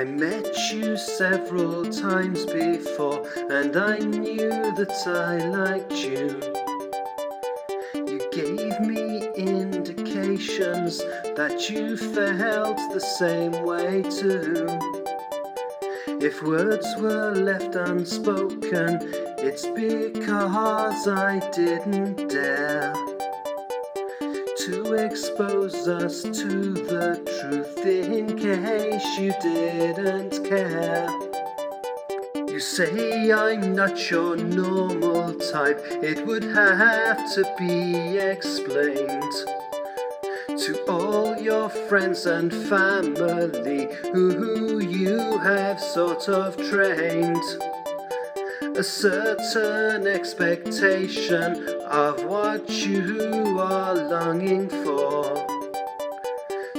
[0.00, 6.40] I met you several times before, and I knew that I liked you.
[8.10, 11.00] You gave me indications
[11.36, 14.66] that you felt the same way too.
[16.18, 19.00] If words were left unspoken,
[19.36, 23.19] it's because I didn't dare
[24.66, 31.08] to expose us to the truth in case you didn't care.
[32.46, 39.32] You say I'm not your normal type, it would have to be explained
[40.46, 47.42] to all your friends and family who you have sort of trained
[48.80, 55.36] a certain expectation of what you are longing for.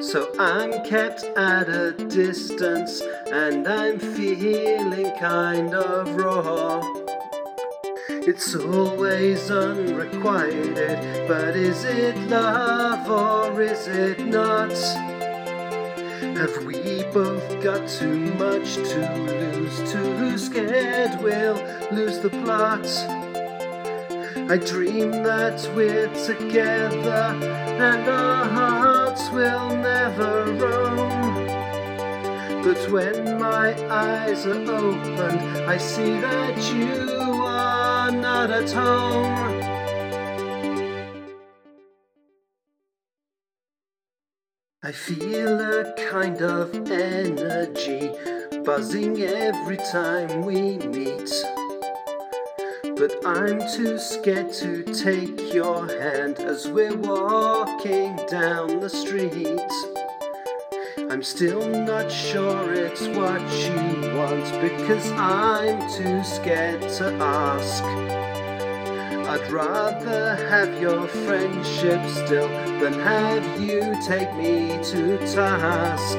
[0.00, 6.80] So I'm kept at a distance and I'm feeling kind of raw.
[8.08, 15.19] It's always unrequited, but is it love or is it not?
[16.20, 19.90] Have we both got too much to lose?
[19.90, 21.56] Too scared we'll
[21.90, 22.86] lose the plot.
[24.50, 27.38] I dream that we're together
[27.80, 31.10] and our hearts will never roam.
[32.64, 39.49] But when my eyes are opened, I see that you are not at home.
[44.90, 48.10] I feel a kind of energy
[48.64, 51.30] buzzing every time we meet.
[52.96, 59.60] But I'm too scared to take your hand as we're walking down the street.
[61.08, 68.09] I'm still not sure it's what you want because I'm too scared to ask.
[69.40, 76.18] I'd rather have your friendship still than have you take me to task.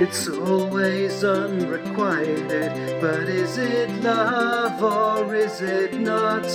[0.00, 6.46] It's always unrequited, but is it love or is it not?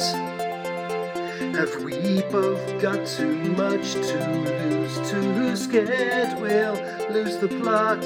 [1.55, 5.11] Have we both got too much to lose?
[5.11, 6.79] Too scared we'll
[7.11, 8.05] lose the plot.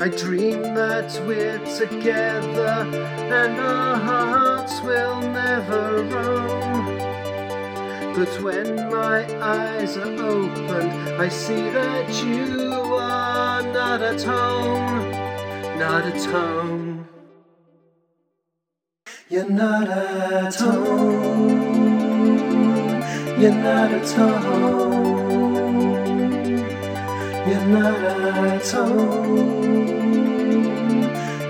[0.00, 2.88] I dream that we're together
[3.32, 3.96] and our
[4.86, 6.84] will never roam.
[8.16, 15.10] But when my eyes are opened, I see that you are not at home,
[15.78, 17.08] not at home.
[19.28, 21.66] You're not at home.
[23.40, 25.46] You're not at home.
[27.48, 28.02] You're not
[28.54, 29.66] at home.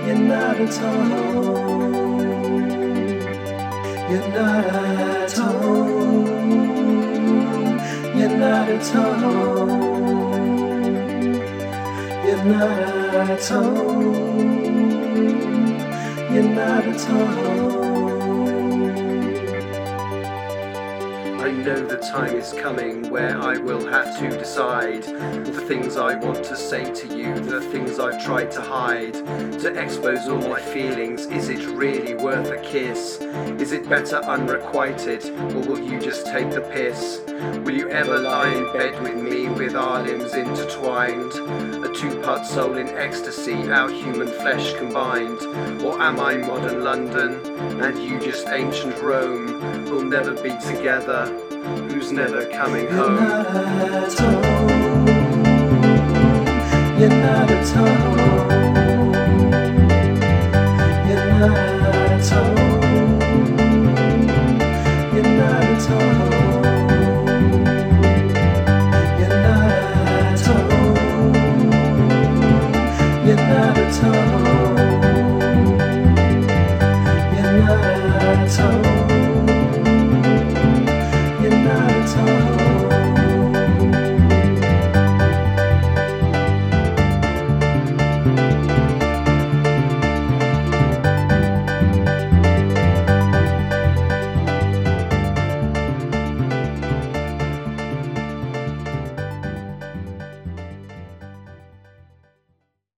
[0.06, 1.65] You're not at home.
[4.08, 6.26] You're not at home.
[8.16, 9.70] You're not at home.
[12.24, 12.78] You're not
[13.30, 14.66] at home.
[16.32, 17.75] You're not at home.
[21.66, 26.44] Know the time is coming where I will have to decide the things I want
[26.44, 31.26] to say to you, the things I've tried to hide, to expose all my feelings.
[31.26, 33.18] Is it really worth a kiss?
[33.60, 37.20] Is it better unrequited, or will you just take the piss?
[37.64, 41.32] Will you ever lie in bed with me with our limbs intertwined?
[41.84, 45.40] A two part soul in ecstasy, our human flesh combined?
[45.82, 47.44] Or am I modern London
[47.82, 49.84] and you just ancient Rome?
[49.86, 51.55] We'll never be together.
[51.90, 54.85] Who's never coming home?